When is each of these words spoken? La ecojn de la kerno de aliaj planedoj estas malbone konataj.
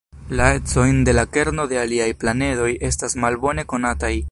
La 0.37 0.55
ecojn 0.55 1.03
de 1.07 1.13
la 1.17 1.25
kerno 1.35 1.67
de 1.73 1.77
aliaj 1.83 2.09
planedoj 2.25 2.71
estas 2.91 3.19
malbone 3.27 3.69
konataj. 3.75 4.15